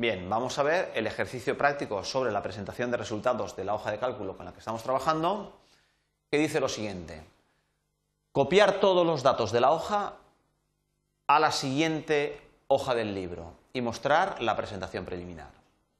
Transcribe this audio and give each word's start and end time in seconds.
Bien, 0.00 0.30
vamos 0.30 0.58
a 0.58 0.62
ver 0.62 0.90
el 0.94 1.06
ejercicio 1.06 1.58
práctico 1.58 2.02
sobre 2.04 2.32
la 2.32 2.42
presentación 2.42 2.90
de 2.90 2.96
resultados 2.96 3.54
de 3.54 3.66
la 3.66 3.74
hoja 3.74 3.90
de 3.90 3.98
cálculo 3.98 4.34
con 4.34 4.46
la 4.46 4.52
que 4.54 4.60
estamos 4.60 4.82
trabajando, 4.82 5.52
que 6.30 6.38
dice 6.38 6.58
lo 6.58 6.70
siguiente. 6.70 7.22
Copiar 8.32 8.80
todos 8.80 9.06
los 9.06 9.22
datos 9.22 9.52
de 9.52 9.60
la 9.60 9.72
hoja 9.72 10.14
a 11.26 11.38
la 11.38 11.52
siguiente 11.52 12.40
hoja 12.68 12.94
del 12.94 13.14
libro 13.14 13.52
y 13.74 13.82
mostrar 13.82 14.40
la 14.40 14.56
presentación 14.56 15.04
preliminar. 15.04 15.50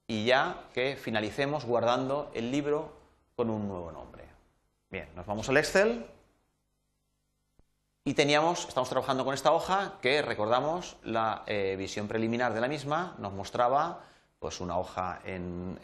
Y 0.06 0.24
ya 0.24 0.62
que 0.72 0.96
finalicemos 0.96 1.66
guardando 1.66 2.30
el 2.32 2.50
libro 2.50 2.94
con 3.36 3.50
un 3.50 3.68
nuevo 3.68 3.92
nombre. 3.92 4.24
Bien, 4.88 5.10
nos 5.14 5.26
vamos 5.26 5.46
al 5.50 5.58
Excel 5.58 6.06
y 8.04 8.14
teníamos, 8.14 8.66
estamos 8.66 8.88
trabajando 8.88 9.24
con 9.24 9.34
esta 9.34 9.52
hoja 9.52 9.98
que 10.00 10.22
recordamos 10.22 10.96
la 11.04 11.42
eh, 11.46 11.76
visión 11.78 12.08
preliminar 12.08 12.54
de 12.54 12.60
la 12.60 12.68
misma 12.68 13.14
nos 13.18 13.32
mostraba 13.32 14.00
pues 14.38 14.60
una 14.60 14.78
hoja 14.78 15.20
en, 15.24 15.78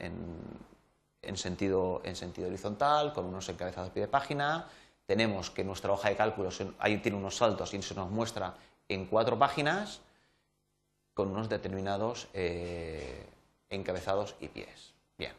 sentido, 1.34 2.00
en 2.04 2.16
sentido 2.16 2.48
horizontal 2.48 3.12
con 3.12 3.26
unos 3.26 3.48
encabezados 3.50 3.90
pie 3.90 4.02
de 4.02 4.08
página. 4.08 4.66
Tenemos 5.04 5.50
que 5.50 5.62
nuestra 5.62 5.92
hoja 5.92 6.08
de 6.08 6.16
cálculo 6.16 6.48
ahí 6.78 6.98
tiene 6.98 7.18
unos 7.18 7.36
saltos 7.36 7.74
y 7.74 7.82
se 7.82 7.94
nos 7.94 8.10
muestra 8.10 8.54
en 8.88 9.06
cuatro 9.06 9.38
páginas 9.38 10.00
con 11.12 11.30
unos 11.30 11.50
determinados 11.50 12.28
eh, 12.32 13.26
encabezados 13.68 14.36
y 14.40 14.48
pies. 14.48 14.94
Bien. 15.18 15.32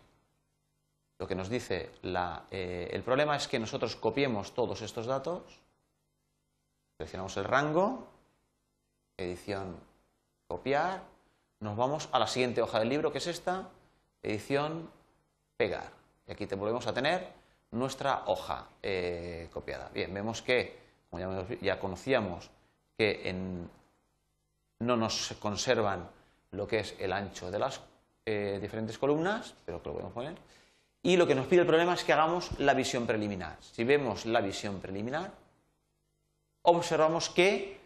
Lo 1.17 1.27
que 1.27 1.35
nos 1.35 1.49
dice 1.49 1.89
eh, 2.03 2.89
el 2.91 3.01
problema 3.01 3.35
es 3.35 3.47
que 3.47 3.57
nosotros 3.57 3.95
copiemos 3.95 4.53
todos 4.53 4.83
estos 4.83 5.07
datos, 5.07 5.41
seleccionamos 6.97 7.37
el 7.37 7.43
rango, 7.43 8.07
edición, 9.15 9.77
copiar, 10.47 11.03
nos 11.59 11.77
vamos 11.77 12.09
a 12.11 12.19
la 12.19 12.27
siguiente 12.27 12.61
hoja 12.61 12.79
del 12.79 12.89
libro, 12.89 13.11
que 13.11 13.19
es 13.19 13.27
esta, 13.27 13.69
edición, 14.23 14.89
pegar. 15.57 15.91
Y 16.27 16.31
aquí 16.31 16.47
te 16.47 16.55
volvemos 16.55 16.87
a 16.87 16.93
tener 16.93 17.31
nuestra 17.71 18.23
hoja 18.25 18.67
eh, 18.81 19.47
copiada. 19.53 19.89
Bien, 19.93 20.11
vemos 20.13 20.41
que, 20.41 20.77
como 21.09 21.23
ya 21.61 21.79
conocíamos, 21.79 22.49
que 22.97 23.31
no 24.79 24.97
nos 24.97 25.35
conservan 25.39 26.09
lo 26.51 26.67
que 26.67 26.79
es 26.79 26.95
el 26.99 27.13
ancho 27.13 27.51
de 27.51 27.59
las 27.59 27.81
eh, 28.25 28.57
diferentes 28.59 28.97
columnas, 28.97 29.53
pero 29.65 29.81
que 29.81 29.89
lo 29.89 29.93
podemos 29.93 30.13
poner. 30.13 30.35
Y 31.03 31.15
lo 31.15 31.27
que 31.27 31.35
nos 31.35 31.45
pide 31.45 31.61
el 31.61 31.67
problema 31.67 31.93
es 31.93 32.03
que 32.03 32.13
hagamos 32.13 32.59
la 32.59 32.73
visión 32.73 33.05
preliminar. 33.05 33.57
Si 33.61 33.83
vemos 33.83 34.25
la 34.25 34.41
visión 34.41 34.79
preliminar, 34.79 35.31
observamos 36.67 37.29
que 37.29 37.79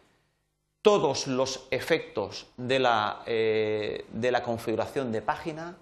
todos 0.82 1.28
los 1.28 1.68
efectos 1.70 2.48
de 2.58 2.80
la, 2.80 3.22
eh, 3.28 4.06
de 4.12 4.32
la 4.32 4.42
configuración 4.42 5.12
de 5.12 5.22
página 5.22 5.78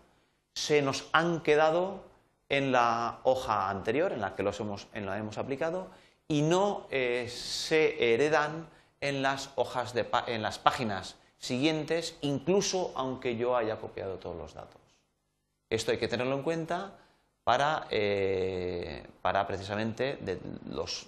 se 0.54 0.82
nos 0.82 1.08
han 1.14 1.42
quedado 1.42 2.04
en 2.50 2.74
la 2.74 3.20
hoja 3.24 3.70
anterior, 3.70 4.12
en 4.12 4.20
la 4.20 4.36
que 4.36 4.44
los 4.44 4.60
hemos, 4.60 4.88
en 4.94 5.06
la 5.06 5.18
hemos 5.18 5.38
aplicado, 5.38 5.88
y 6.28 6.42
no 6.42 6.88
eh, 6.90 7.28
se 7.30 8.14
heredan 8.14 8.68
en 9.00 9.22
las 9.22 9.52
hojas 9.56 9.94
de 9.94 10.06
en 10.28 10.42
las 10.42 10.60
páginas 10.60 11.16
siguientes, 11.38 12.18
incluso 12.20 12.92
aunque 12.96 13.38
yo 13.38 13.56
haya 13.56 13.78
copiado 13.78 14.18
todos 14.18 14.36
los 14.36 14.54
datos. 14.54 14.82
Esto 15.70 15.92
hay 15.92 15.98
que 15.98 16.10
tenerlo 16.10 16.36
en 16.36 16.44
cuenta 16.44 16.98
para, 17.46 17.88
eh, 17.92 19.08
para 19.22 19.48
precisamente 19.48 20.20
los, 20.70 21.08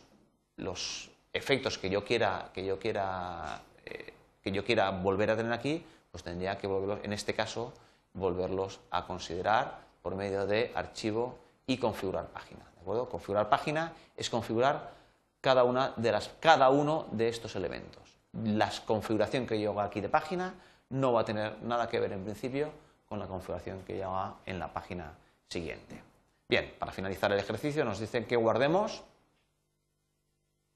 los, 0.55 1.11
efectos 1.33 1.77
que 1.77 1.89
yo 1.89 2.03
quiera, 2.03 2.49
que 2.53 2.65
yo 2.65 2.79
quiera, 2.79 3.61
eh, 3.85 4.13
que 4.41 4.51
yo 4.51 4.63
quiera 4.63 4.91
volver 4.91 5.31
a 5.31 5.37
tener 5.37 5.53
aquí, 5.53 5.85
pues 6.11 6.23
tendría 6.23 6.57
que 6.57 6.67
volverlos, 6.67 6.99
en 7.03 7.13
este 7.13 7.33
caso, 7.33 7.73
volverlos 8.13 8.79
a 8.91 9.05
considerar 9.05 9.79
por 10.01 10.15
medio 10.15 10.45
de 10.45 10.71
archivo 10.75 11.37
y 11.65 11.77
configurar 11.77 12.27
página. 12.27 12.61
¿De 12.75 12.81
acuerdo? 12.81 13.07
Configurar 13.09 13.49
página 13.49 13.93
es 14.17 14.29
configurar 14.29 14.91
cada, 15.39 15.63
una 15.63 15.93
de 15.95 16.11
las, 16.11 16.29
cada 16.39 16.69
uno 16.69 17.07
de 17.11 17.29
estos 17.29 17.55
elementos. 17.55 18.01
La 18.43 18.71
configuración 18.85 19.45
que 19.45 19.59
yo 19.59 19.71
haga 19.71 19.85
aquí 19.85 20.01
de 20.01 20.09
página 20.09 20.53
no 20.89 21.13
va 21.13 21.21
a 21.21 21.25
tener 21.25 21.61
nada 21.63 21.87
que 21.87 21.99
ver 21.99 22.11
en 22.11 22.23
principio 22.23 22.71
con 23.07 23.19
la 23.19 23.27
configuración 23.27 23.81
que 23.83 23.97
yo 23.97 24.09
haga 24.09 24.35
en 24.45 24.59
la 24.59 24.73
página 24.73 25.13
siguiente. 25.47 26.01
Bien, 26.47 26.73
para 26.77 26.91
finalizar 26.91 27.31
el 27.31 27.39
ejercicio 27.39 27.85
nos 27.85 27.99
dicen 27.99 28.25
que 28.25 28.35
guardemos 28.35 29.03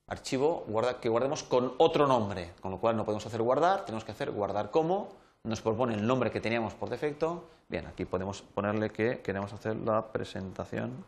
archivo 0.07 0.65
que 1.01 1.09
guardemos 1.09 1.43
con 1.43 1.73
otro 1.77 2.07
nombre, 2.07 2.53
con 2.61 2.71
lo 2.71 2.79
cual 2.79 2.95
no 2.95 3.05
podemos 3.05 3.25
hacer 3.25 3.41
guardar, 3.41 3.85
tenemos 3.85 4.03
que 4.03 4.11
hacer 4.11 4.31
guardar 4.31 4.71
como, 4.71 5.09
nos 5.43 5.61
propone 5.61 5.93
el 5.93 6.05
nombre 6.05 6.31
que 6.31 6.41
teníamos 6.41 6.73
por 6.73 6.89
defecto. 6.89 7.43
Bien, 7.67 7.87
aquí 7.87 8.05
podemos 8.05 8.41
ponerle 8.41 8.91
que 8.91 9.21
queremos 9.21 9.53
hacer 9.53 9.75
la 9.75 10.11
presentación 10.11 11.03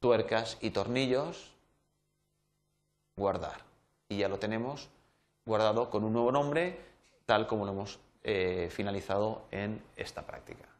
tuercas 0.00 0.58
y 0.60 0.70
tornillos, 0.70 1.52
guardar. 3.16 3.62
Y 4.08 4.18
ya 4.18 4.28
lo 4.28 4.38
tenemos 4.38 4.88
guardado 5.44 5.90
con 5.90 6.04
un 6.04 6.12
nuevo 6.12 6.30
nombre, 6.30 6.78
tal 7.24 7.46
como 7.46 7.64
lo 7.64 7.72
hemos 7.72 7.98
eh, 8.22 8.68
finalizado 8.70 9.42
en 9.50 9.82
esta 9.96 10.22
práctica. 10.22 10.75